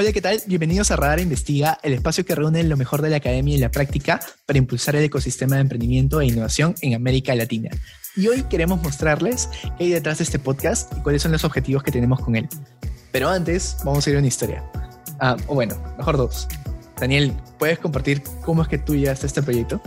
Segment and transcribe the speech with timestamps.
[0.00, 0.40] Hola, ¿qué tal?
[0.46, 3.72] Bienvenidos a Radar Investiga, el espacio que reúne lo mejor de la academia y la
[3.72, 7.70] práctica para impulsar el ecosistema de emprendimiento e innovación en América Latina.
[8.14, 11.82] Y hoy queremos mostrarles qué hay detrás de este podcast y cuáles son los objetivos
[11.82, 12.48] que tenemos con él.
[13.10, 14.62] Pero antes, vamos a ir a una historia.
[15.18, 16.46] Ah, o bueno, mejor dos.
[17.00, 19.82] Daniel, ¿puedes compartir cómo es que tú llegaste a este proyecto?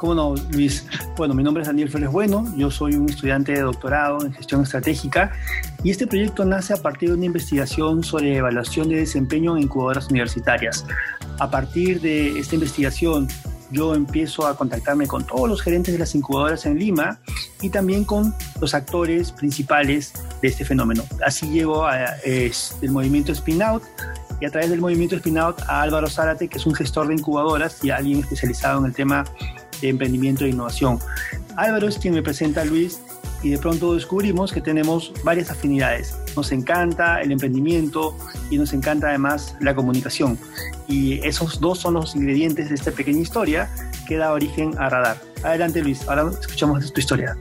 [0.00, 0.86] ¿Cómo no, Luis?
[1.18, 4.62] Bueno, mi nombre es Daniel Flores Bueno, yo soy un estudiante de doctorado en gestión
[4.62, 5.30] estratégica
[5.84, 10.08] y este proyecto nace a partir de una investigación sobre evaluación de desempeño en incubadoras
[10.08, 10.86] universitarias.
[11.38, 13.28] A partir de esta investigación,
[13.72, 17.20] yo empiezo a contactarme con todos los gerentes de las incubadoras en Lima
[17.60, 21.04] y también con los actores principales de este fenómeno.
[21.22, 22.10] Así llego al
[22.88, 23.82] movimiento Spin Out
[24.40, 27.12] y a través del movimiento Spin Out a Álvaro Zárate, que es un gestor de
[27.12, 29.26] incubadoras y alguien especializado en el tema
[29.80, 30.98] de emprendimiento e innovación.
[31.56, 33.00] Álvaro es quien me presenta a Luis
[33.42, 36.14] y de pronto descubrimos que tenemos varias afinidades.
[36.36, 38.16] Nos encanta el emprendimiento
[38.50, 40.38] y nos encanta además la comunicación.
[40.88, 43.70] Y esos dos son los ingredientes de esta pequeña historia
[44.06, 45.20] que da origen a Radar.
[45.42, 47.36] Adelante Luis, ahora escuchamos tu historia.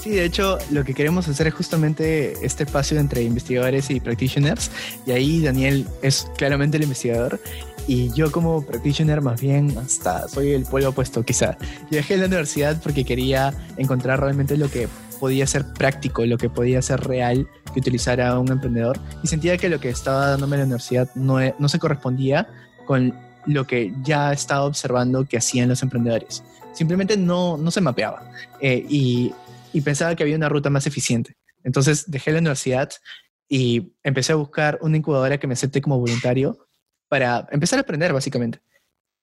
[0.00, 4.70] Sí, de hecho, lo que queremos hacer es justamente este espacio entre investigadores y practitioners.
[5.04, 7.40] Y ahí Daniel es claramente el investigador
[7.86, 11.56] y yo como practitioner más bien hasta soy el pueblo opuesto quizá.
[11.90, 14.88] Yo dejé la universidad porque quería encontrar realmente lo que
[15.20, 19.68] podía ser práctico, lo que podía ser real que utilizara un emprendedor y sentía que
[19.68, 22.48] lo que estaba dándome la universidad no, e, no se correspondía
[22.86, 23.14] con
[23.46, 26.42] lo que ya estaba observando que hacían los emprendedores.
[26.72, 29.32] Simplemente no, no se mapeaba eh, y,
[29.72, 31.36] y pensaba que había una ruta más eficiente.
[31.64, 32.90] Entonces dejé la universidad
[33.48, 36.65] y empecé a buscar una incubadora que me acepte como voluntario
[37.08, 38.60] para empezar a aprender, básicamente.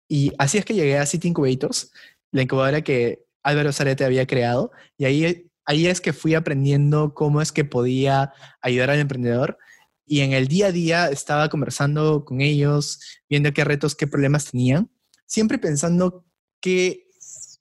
[0.08, 1.92] Y así es que llegué a City Incubators,
[2.31, 7.42] la incubadora que Álvaro Zarete había creado, y ahí, ahí es que fui aprendiendo cómo
[7.42, 9.58] es que podía ayudar al emprendedor.
[10.06, 14.52] Y en el día a día estaba conversando con ellos, viendo qué retos, qué problemas
[14.52, 14.89] tenían,
[15.26, 16.26] siempre pensando
[16.59, 17.08] qué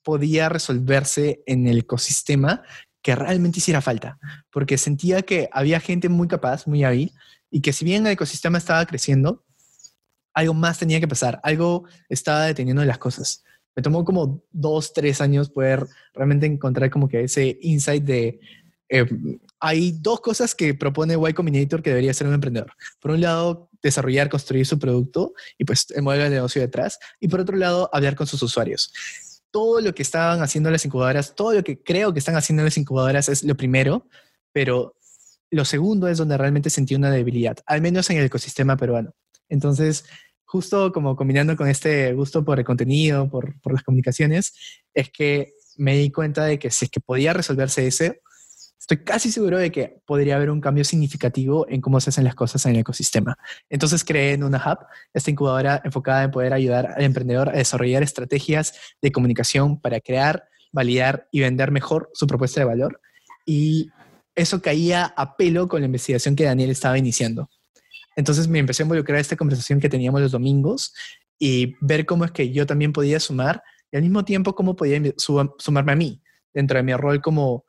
[0.03, 2.63] podía resolverse en el ecosistema
[3.01, 4.17] que realmente hiciera falta,
[4.51, 7.13] porque sentía que había gente muy capaz, muy hábil,
[7.49, 9.43] y que si bien el ecosistema estaba creciendo,
[10.33, 13.43] algo más tenía que pasar, algo estaba deteniendo las cosas.
[13.75, 18.39] Me tomó como dos, tres años poder realmente encontrar como que ese insight de...
[18.89, 19.05] Eh,
[19.59, 22.73] hay dos cosas que propone Y Combinator que debería ser un emprendedor.
[22.99, 26.99] Por un lado, desarrollar, construir su producto y pues el modelo de negocio detrás.
[27.19, 28.93] Y por otro lado, hablar con sus usuarios.
[29.49, 32.77] Todo lo que estaban haciendo las incubadoras, todo lo que creo que están haciendo las
[32.77, 34.07] incubadoras es lo primero,
[34.51, 34.95] pero
[35.49, 39.13] lo segundo es donde realmente sentí una debilidad, al menos en el ecosistema peruano.
[39.49, 40.05] Entonces,
[40.45, 44.53] justo como combinando con este gusto por el contenido, por, por, las comunicaciones,
[44.93, 48.21] es que me di cuenta de que si es que podía resolverse ese,
[48.83, 52.35] estoy casi seguro de que podría haber un cambio significativo en cómo se hacen las
[52.35, 53.37] cosas en el ecosistema.
[53.69, 58.03] Entonces creé en una hub esta incubadora enfocada en poder ayudar al emprendedor a desarrollar
[58.03, 60.43] estrategias de comunicación para crear,
[60.73, 62.99] validar y vender mejor su propuesta de valor.
[63.45, 63.89] Y
[64.35, 67.49] eso caía a pelo con la investigación que Daniel estaba iniciando.
[68.15, 70.93] Entonces me empecé a involucrar a esta conversación que teníamos los domingos
[71.39, 74.99] y ver cómo es que yo también podía sumar y al mismo tiempo cómo podía
[75.17, 76.21] sumarme a mí
[76.53, 77.65] dentro de mi rol como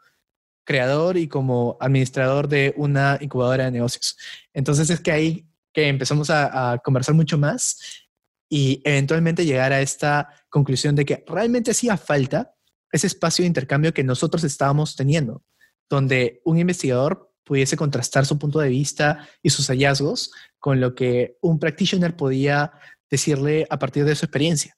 [0.64, 4.16] creador y como administrador de una incubadora de negocios.
[4.52, 8.04] Entonces es que ahí que empezamos a, a conversar mucho más
[8.48, 12.54] y eventualmente llegar a esta conclusión de que realmente hacía falta
[12.92, 15.42] ese espacio de intercambio que nosotros estábamos teniendo,
[15.90, 21.36] donde un investigador pudiese contrastar su punto de vista y sus hallazgos con lo que
[21.40, 22.72] un practitioner podía
[23.10, 24.76] decirle a partir de su experiencia.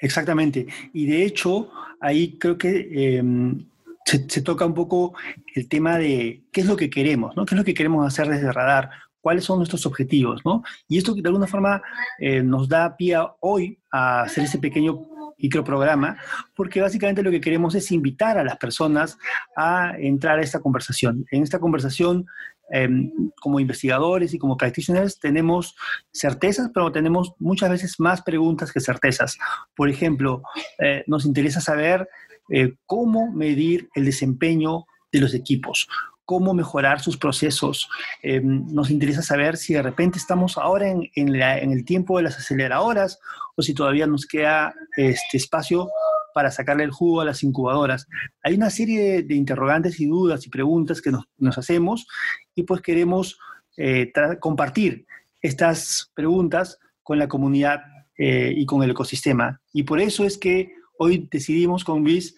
[0.00, 0.66] Exactamente.
[0.92, 3.66] Y de hecho, ahí creo que em,
[4.04, 5.14] se, toca un poco
[5.54, 7.44] el tema de qué es lo que queremos, ¿no?
[7.44, 8.90] ¿Qué es lo que queremos hacer desde Radar?
[9.20, 10.62] ¿Cuáles son nuestros objetivos, ¿no?
[10.88, 11.82] Y esto de alguna forma
[12.18, 15.06] eh, nos da pie hoy a hacer ese pequeño
[15.38, 16.18] microprograma,
[16.54, 19.18] porque básicamente lo que queremos es invitar a las personas
[19.56, 21.24] a entrar a esta conversación.
[21.30, 22.26] En esta conversación,
[22.70, 23.10] em,
[23.40, 25.74] como investigadores y como practitioners, tenemos
[26.12, 29.38] certezas, pero tenemos muchas veces más preguntas que certezas.
[29.74, 30.42] Por ejemplo,
[30.78, 32.08] eh, nos interesa saber
[32.50, 35.88] eh, cómo medir el desempeño de los equipos,
[36.28, 37.88] cómo mejorar sus procesos.
[38.22, 43.18] Eh, nos interesa saber si de repente estamos ahora en, el tiempo de las aceleradoras
[43.56, 45.88] o si todavía nos queda este espacio
[46.34, 48.06] para sacarle el jugo a las incubadoras.
[48.42, 52.06] Hay una serie de, interrogantes y dudas y preguntas que nos, hacemos
[52.54, 53.38] y pues queremos
[53.78, 55.06] eh, compartir
[55.40, 57.80] estas preguntas con la comunidad
[58.18, 59.62] eh, y con el ecosistema.
[59.72, 62.36] Y por eso es que hoy decidimos con Luis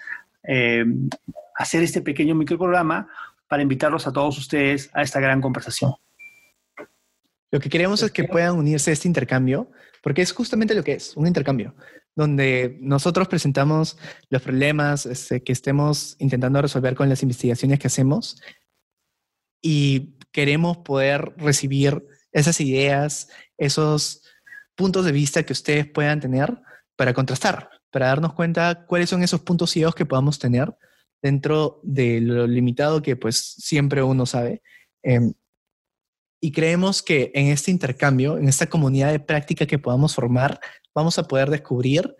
[1.56, 3.08] hacer este pequeño microprograma
[3.50, 5.92] para invitarlos a todos ustedes a esta gran conversación.
[7.50, 9.72] Lo que queremos es que puedan unirse a este intercambio,
[10.04, 11.74] porque es justamente lo que es, un intercambio,
[12.14, 13.98] donde nosotros presentamos
[14.28, 18.40] los problemas este, que estemos intentando resolver con las investigaciones que hacemos
[19.60, 24.22] y queremos poder recibir esas ideas, esos
[24.76, 26.56] puntos de vista que ustedes puedan tener
[26.94, 30.72] para contrastar, para darnos cuenta cuáles son esos puntos ciegos que podamos tener
[31.22, 34.62] dentro de lo limitado que pues siempre uno sabe.
[35.02, 35.34] Em,
[36.40, 40.60] y creemos que en este intercambio, en esta comunidad de práctica que podamos formar,
[40.94, 42.16] vamos a poder descubrir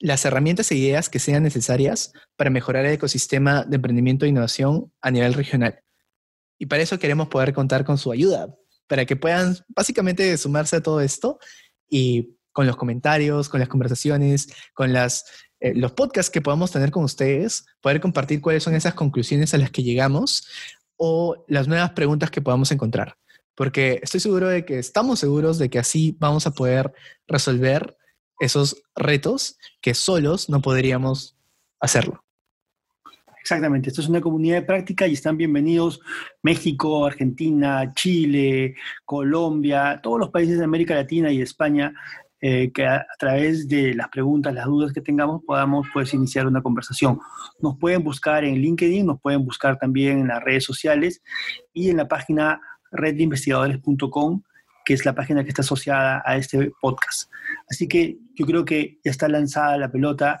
[0.00, 4.92] las herramientas e ideas que sean necesarias para mejorar el ecosistema de emprendimiento e innovación
[5.00, 5.80] a nivel regional.
[6.58, 8.54] Y para eso queremos poder contar con su ayuda,
[8.86, 11.38] para que puedan básicamente sumarse a todo esto
[11.88, 15.26] y con los comentarios, con las conversaciones, con las,
[15.60, 19.58] eh, los podcasts que podamos tener con ustedes, poder compartir cuáles son esas conclusiones a
[19.58, 20.46] las que llegamos
[20.96, 23.16] o las nuevas preguntas que podamos encontrar.
[23.56, 26.92] Porque estoy seguro de que estamos seguros de que así vamos a poder
[27.26, 27.96] resolver
[28.38, 31.36] esos retos que solos no podríamos
[31.80, 32.24] hacerlo.
[33.40, 36.00] Exactamente, esto es una comunidad de práctica y están bienvenidos
[36.42, 38.74] México, Argentina, Chile,
[39.04, 41.92] Colombia, todos los países de América Latina y España,
[42.46, 46.60] eh, que a, través de las preguntas, las dudas que tengamos, podamos pues, iniciar una
[46.60, 47.18] conversación.
[47.58, 51.22] Nos pueden buscar en LinkedIn, nos pueden buscar también en las redes sociales
[51.72, 52.60] y en la página
[52.92, 54.42] reddeinvestigadores.com,
[54.84, 57.30] que es la página que está asociada a este podcast.
[57.70, 60.38] Así que yo creo que ya está lanzada la pelota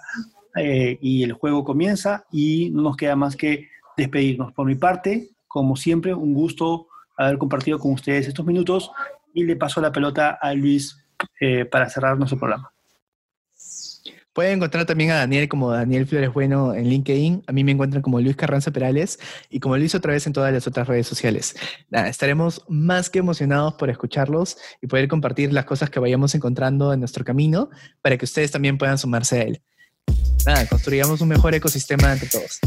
[0.56, 4.52] eh, y el juego comienza y no nos queda más que despedirnos.
[4.52, 6.86] Por mi parte, como siempre, un gusto
[7.16, 8.90] haber compartido con ustedes estos minutos
[9.32, 11.00] y le paso la pelota a Luis
[11.40, 12.70] eh, para cerrar nuestro programa.
[14.32, 17.44] Pueden encontrar también a Daniel como Daniel Flores Bueno en LinkedIn.
[17.46, 20.52] A mí me encuentran como Luis Carranza Perales y como Luis otra vez en todas
[20.52, 21.54] las otras redes sociales.
[21.88, 26.92] Nada, estaremos más que emocionados por escucharlos y poder compartir las cosas que vayamos encontrando
[26.92, 27.70] en nuestro camino
[28.02, 29.62] para que ustedes también puedan sumarse a él
[30.44, 32.58] nada, construyamos un mejor ecosistema entre todos.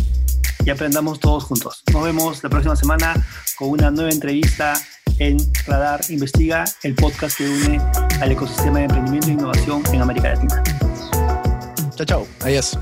[0.65, 1.83] Y aprendamos todos juntos.
[1.93, 3.13] Nos vemos la próxima semana
[3.57, 4.73] con una nueva entrevista
[5.19, 10.29] en Radar Investiga, el podcast que une al ecosistema de emprendimiento e innovación en América
[10.29, 10.63] Latina.
[11.95, 12.27] Chao, chao.
[12.43, 12.77] Adiós.